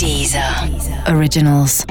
Deezer 0.00 0.42
Originals. 1.14 1.84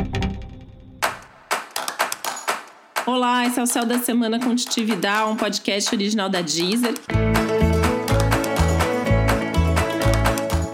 Olá, 3.05 3.45
esse 3.45 3.59
é 3.59 3.61
o 3.61 3.67
Céu 3.67 3.85
da 3.85 3.99
Semana 3.99 4.39
com 4.39 4.55
um 5.29 5.35
podcast 5.35 5.93
original 5.93 6.27
da 6.27 6.41
Deezer. 6.41 6.95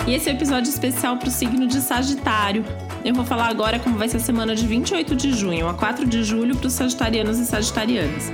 E 0.08 0.14
esse 0.14 0.30
é 0.30 0.32
um 0.32 0.36
episódio 0.38 0.70
especial 0.70 1.18
para 1.18 1.28
o 1.28 1.32
signo 1.32 1.68
de 1.68 1.82
Sagitário. 1.82 2.64
Eu 3.04 3.14
vou 3.14 3.26
falar 3.26 3.50
agora 3.50 3.80
como 3.80 3.98
vai 3.98 4.08
ser 4.08 4.16
a 4.16 4.22
semana 4.22 4.56
de 4.56 4.66
28 4.66 5.14
de 5.14 5.34
junho 5.34 5.68
a 5.68 5.74
4 5.74 6.06
de 6.06 6.24
julho 6.24 6.56
para 6.56 6.68
os 6.68 6.74
sagitarianos 6.74 7.38
e 7.38 7.46
sagitarianas. 7.46 8.32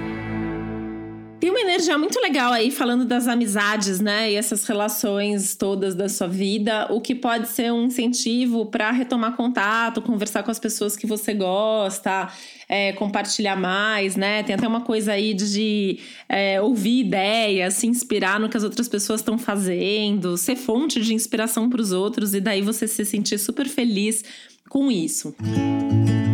Tem 1.42 1.50
uma 1.50 1.60
energia 1.60 1.98
muito 1.98 2.20
legal 2.20 2.54
aí 2.54 2.70
falando 2.70 3.04
das 3.04 3.28
amizades, 3.28 4.00
né? 4.00 4.32
E 4.32 4.36
essas 4.36 4.64
relações 4.68 5.56
todas 5.56 5.96
da 5.96 6.08
sua 6.08 6.28
vida, 6.28 6.86
o 6.92 7.02
que 7.02 7.16
pode 7.16 7.48
ser 7.48 7.74
um 7.74 7.86
incentivo 7.86 8.68
para 8.68 8.92
retomar 8.92 9.36
contato, 9.36 10.04
conversar 10.04 10.44
com 10.44 10.52
as 10.52 10.60
pessoas 10.60 10.96
que 10.96 11.08
você 11.08 11.34
gosta, 11.34 12.32
é, 12.70 12.94
compartilhar 12.94 13.56
mais, 13.56 14.16
né? 14.16 14.44
Tem 14.44 14.54
até 14.54 14.68
uma 14.68 14.82
coisa 14.82 15.14
aí 15.14 15.34
de 15.34 15.98
é, 16.30 16.62
ouvir 16.62 17.00
ideias, 17.00 17.74
se 17.74 17.88
inspirar 17.88 18.40
no 18.40 18.48
que 18.48 18.58
as 18.58 18.64
outras 18.64 18.88
pessoas 18.88 19.22
estão 19.22 19.36
fazendo, 19.36 20.38
ser 20.38 20.56
fonte 20.56 21.02
de 21.02 21.16
inspiração 21.16 21.68
para 21.72 21.82
os 21.82 21.92
outros 21.92 22.36
e 22.36 22.40
daí 22.40 22.62
você 22.62 22.88
se 22.88 23.04
sentir 23.04 23.40
super 23.40 23.68
feliz 23.68 24.24
com 24.70 24.92
isso. 24.92 25.34
Música 25.40 26.31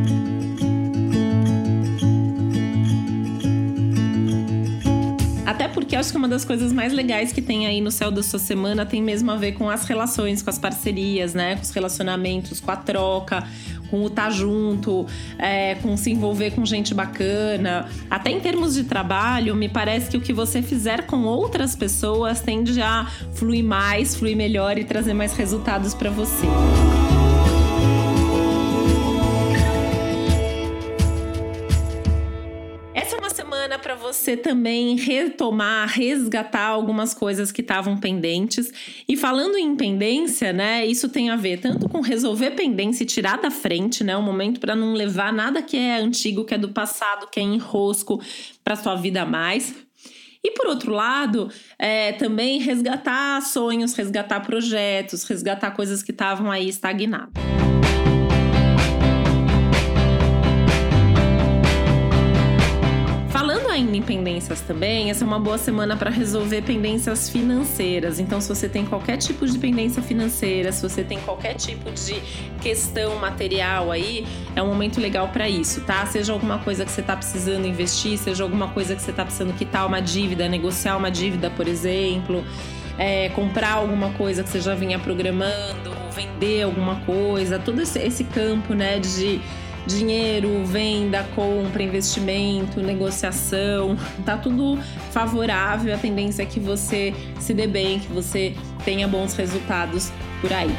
porque 5.68 5.96
acho 5.96 6.12
que 6.12 6.18
uma 6.18 6.28
das 6.28 6.44
coisas 6.44 6.74
mais 6.74 6.92
legais 6.92 7.32
que 7.32 7.42
tem 7.42 7.68
aí 7.68 7.80
no 7.80 7.92
céu 7.92 8.12
da 8.12 8.22
sua 8.22 8.40
semana 8.40 8.86
tem 8.86 9.02
mesmo 9.02 9.32
a 9.32 9.38
ver 9.38 9.54
com 9.54 9.70
as 9.70 9.86
relações, 9.86 10.42
com 10.42 10.50
as 10.50 10.60
parcerias, 10.60 11.34
né? 11.34 11.56
Com 11.56 11.62
os 11.62 11.72
relacionamentos, 11.72 12.60
com 12.60 12.70
a 12.72 12.76
troca, 12.76 13.48
com 13.90 14.04
o 14.04 14.08
estar 14.08 14.26
tá 14.26 14.30
junto, 14.30 15.06
é, 15.38 15.76
com 15.76 15.96
se 15.96 16.12
envolver 16.12 16.52
com 16.52 16.66
gente 16.66 16.94
bacana. 16.94 17.88
Até 18.10 18.32
em 18.32 18.40
termos 18.40 18.76
de 18.76 18.84
trabalho, 18.84 19.56
me 19.56 19.70
parece 19.70 20.10
que 20.10 20.18
o 20.18 20.22
que 20.22 20.34
você 20.34 20.62
fizer 20.62 21.06
com 21.06 21.24
outras 21.24 21.76
pessoas 21.76 22.42
tende 22.42 22.82
a 22.82 23.08
fluir 23.34 23.64
mais, 23.64 24.16
fluir 24.16 24.36
melhor 24.36 24.78
e 24.78 24.84
trazer 24.84 25.14
mais 25.14 25.34
resultados 25.34 25.94
para 25.94 26.10
você. 26.10 26.48
Para 33.88 33.96
você 33.96 34.36
também 34.36 34.98
retomar, 34.98 35.88
resgatar 35.88 36.68
algumas 36.68 37.14
coisas 37.14 37.52
que 37.52 37.62
estavam 37.62 37.98
pendentes. 37.98 38.72
E 39.08 39.16
falando 39.16 39.58
em 39.58 39.76
pendência, 39.76 40.52
né, 40.52 40.86
isso 40.86 41.08
tem 41.08 41.30
a 41.30 41.36
ver 41.36 41.60
tanto 41.60 41.88
com 41.88 42.02
resolver 42.02 42.52
pendência 42.52 43.04
e 43.04 43.08
tirar 43.08 43.38
da 43.38 43.50
frente, 43.50 44.04
né, 44.04 44.18
um 44.18 44.22
momento 44.22 44.60
para 44.60 44.76
não 44.76 44.94
levar 44.94 45.32
nada 45.32 45.62
que 45.62 45.78
é 45.78 45.98
antigo, 45.98 46.44
que 46.44 46.54
é 46.54 46.58
do 46.58 46.70
passado, 46.70 47.28
que 47.32 47.40
é 47.40 47.44
enrosco 47.44 48.22
para 48.64 48.76
sua 48.76 48.96
vida 48.96 49.22
a 49.22 49.26
mais. 49.26 49.74
E 50.44 50.52
por 50.52 50.68
outro 50.68 50.92
lado, 50.92 51.50
é, 51.78 52.14
também 52.14 52.60
resgatar 52.60 53.42
sonhos, 53.42 53.94
resgatar 53.94 54.42
projetos, 54.42 55.24
resgatar 55.24 55.72
coisas 55.72 56.04
que 56.04 56.12
estavam 56.12 56.52
aí 56.52 56.68
estagnadas. 56.70 57.67
Em 63.78 64.02
pendências 64.02 64.62
também, 64.62 65.10
essa 65.10 65.24
é 65.24 65.28
uma 65.28 65.40
boa 65.40 65.58
semana 65.58 65.96
para 65.96 66.10
resolver 66.10 66.62
pendências 66.64 67.30
financeiras. 67.30 68.20
Então, 68.20 68.42
se 68.42 68.50
você 68.50 68.68
tem 68.68 68.86
qualquer 68.86 69.18
tipo 69.18 69.46
de 69.46 69.58
pendência 69.58 70.02
financeira, 70.02 70.72
se 70.72 70.82
você 70.82 71.04
tem 71.04 71.20
qualquer 71.20 71.54
tipo 71.54 71.92
de 71.92 72.16
questão 72.62 73.18
material 73.18 73.92
aí, 73.92 74.26
é 74.56 74.64
um 74.64 74.68
momento 74.68 75.00
legal 75.00 75.30
para 75.30 75.48
isso, 75.48 75.82
tá? 75.82 76.06
Seja 76.06 76.34
alguma 76.34 76.60
coisa 76.60 76.84
que 76.86 76.92
você 76.92 77.02
está 77.02 77.16
precisando 77.16 77.68
investir, 77.68 78.18
seja 78.18 78.44
alguma 78.44 78.70
coisa 78.70 78.96
que 78.96 79.02
você 79.02 79.12
está 79.12 79.24
precisando 79.24 79.54
quitar 79.54 79.86
uma 79.86 80.02
dívida, 80.02 80.50
negociar 80.50 80.98
uma 80.98 81.12
dívida, 81.12 81.50
por 81.50 81.68
exemplo. 81.68 82.44
É, 82.98 83.30
comprar 83.30 83.74
alguma 83.74 84.10
coisa 84.14 84.42
que 84.42 84.50
você 84.50 84.60
já 84.60 84.74
vinha 84.74 84.98
programando, 84.98 85.92
vender 86.16 86.64
alguma 86.64 86.96
coisa, 87.02 87.60
todo 87.60 87.80
esse, 87.80 88.00
esse 88.00 88.24
campo 88.24 88.74
né, 88.74 88.98
de 88.98 89.40
dinheiro, 89.88 90.64
venda, 90.66 91.26
compra, 91.34 91.82
investimento, 91.82 92.82
negociação, 92.82 93.98
tá 94.26 94.38
tudo 94.38 94.78
favorável. 95.12 95.94
A 95.94 95.98
tendência 95.98 96.44
é 96.44 96.46
que 96.46 96.60
você 96.60 97.16
se 97.40 97.54
dê 97.54 97.66
bem, 97.66 98.00
que 98.00 98.12
você 98.12 98.54
tenha 98.84 99.08
bons 99.08 99.36
resultados 99.36 100.12
por 100.42 100.54
aí. 100.54 100.76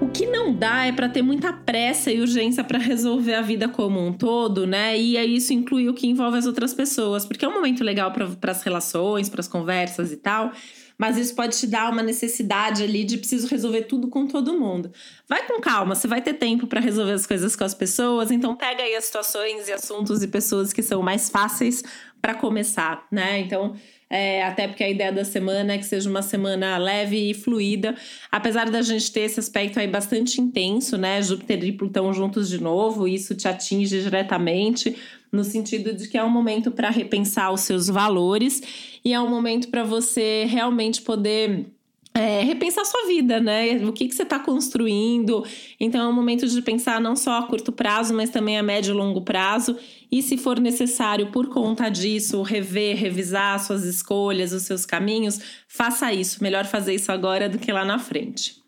O 0.00 0.08
que 0.08 0.26
não 0.26 0.37
dá 0.52 0.86
é 0.86 0.92
para 0.92 1.08
ter 1.08 1.22
muita 1.22 1.52
pressa 1.52 2.10
e 2.10 2.20
urgência 2.20 2.62
para 2.64 2.78
resolver 2.78 3.34
a 3.34 3.42
vida 3.42 3.68
como 3.68 4.04
um 4.04 4.12
todo, 4.12 4.66
né? 4.66 4.98
E 4.98 5.16
aí 5.16 5.36
isso 5.36 5.52
inclui 5.52 5.88
o 5.88 5.94
que 5.94 6.06
envolve 6.06 6.38
as 6.38 6.46
outras 6.46 6.74
pessoas, 6.74 7.24
porque 7.24 7.44
é 7.44 7.48
um 7.48 7.54
momento 7.54 7.84
legal 7.84 8.12
para 8.12 8.50
as 8.50 8.62
relações, 8.62 9.28
para 9.28 9.40
as 9.40 9.48
conversas 9.48 10.12
e 10.12 10.16
tal 10.16 10.52
mas 10.98 11.16
isso 11.16 11.34
pode 11.34 11.56
te 11.56 11.66
dar 11.66 11.90
uma 11.92 12.02
necessidade 12.02 12.82
ali 12.82 13.04
de 13.04 13.18
preciso 13.18 13.46
resolver 13.46 13.82
tudo 13.82 14.08
com 14.08 14.26
todo 14.26 14.58
mundo. 14.58 14.90
Vai 15.28 15.46
com 15.46 15.60
calma, 15.60 15.94
você 15.94 16.08
vai 16.08 16.20
ter 16.20 16.34
tempo 16.34 16.66
para 16.66 16.80
resolver 16.80 17.12
as 17.12 17.24
coisas 17.24 17.54
com 17.54 17.62
as 17.62 17.72
pessoas, 17.72 18.32
então 18.32 18.56
pega 18.56 18.82
aí 18.82 18.96
as 18.96 19.04
situações 19.04 19.68
e 19.68 19.72
assuntos 19.72 20.22
e 20.24 20.28
pessoas 20.28 20.72
que 20.72 20.82
são 20.82 21.00
mais 21.00 21.30
fáceis 21.30 21.84
para 22.20 22.34
começar, 22.34 23.06
né? 23.12 23.38
Então, 23.38 23.76
é, 24.10 24.42
até 24.42 24.66
porque 24.66 24.82
a 24.82 24.88
ideia 24.88 25.12
da 25.12 25.24
semana 25.24 25.74
é 25.74 25.78
que 25.78 25.84
seja 25.84 26.10
uma 26.10 26.22
semana 26.22 26.76
leve 26.78 27.30
e 27.30 27.34
fluida, 27.34 27.94
apesar 28.30 28.68
da 28.68 28.82
gente 28.82 29.12
ter 29.12 29.20
esse 29.20 29.38
aspecto 29.38 29.78
aí 29.78 29.86
bastante 29.86 30.37
intenso, 30.40 30.96
né? 30.96 31.20
Júpiter 31.22 31.64
e 31.64 31.72
Plutão 31.72 32.12
juntos 32.12 32.48
de 32.48 32.60
novo, 32.60 33.06
isso 33.06 33.34
te 33.34 33.48
atinge 33.48 34.02
diretamente, 34.02 34.96
no 35.30 35.44
sentido 35.44 35.92
de 35.92 36.08
que 36.08 36.16
é 36.16 36.24
um 36.24 36.30
momento 36.30 36.70
para 36.70 36.90
repensar 36.90 37.52
os 37.52 37.62
seus 37.62 37.88
valores 37.88 38.62
e 39.04 39.12
é 39.12 39.20
um 39.20 39.28
momento 39.28 39.68
para 39.68 39.84
você 39.84 40.44
realmente 40.48 41.02
poder 41.02 41.66
é, 42.14 42.42
repensar 42.42 42.84
sua 42.84 43.06
vida, 43.06 43.38
né? 43.38 43.76
O 43.86 43.92
que, 43.92 44.08
que 44.08 44.14
você 44.14 44.24
está 44.24 44.38
construindo. 44.38 45.44
Então 45.78 46.00
é 46.00 46.08
um 46.08 46.12
momento 46.12 46.46
de 46.48 46.60
pensar 46.62 47.00
não 47.00 47.14
só 47.14 47.38
a 47.38 47.46
curto 47.46 47.70
prazo, 47.70 48.12
mas 48.12 48.30
também 48.30 48.58
a 48.58 48.62
médio 48.62 48.92
e 48.92 48.96
longo 48.96 49.22
prazo. 49.22 49.76
E 50.10 50.22
se 50.22 50.36
for 50.36 50.58
necessário, 50.58 51.30
por 51.30 51.48
conta 51.48 51.88
disso, 51.88 52.42
rever, 52.42 52.96
revisar 52.96 53.64
suas 53.64 53.84
escolhas, 53.84 54.52
os 54.52 54.62
seus 54.62 54.84
caminhos, 54.84 55.38
faça 55.68 56.12
isso. 56.12 56.42
Melhor 56.42 56.64
fazer 56.64 56.94
isso 56.94 57.12
agora 57.12 57.48
do 57.48 57.58
que 57.58 57.70
lá 57.70 57.84
na 57.84 57.98
frente. 57.98 58.67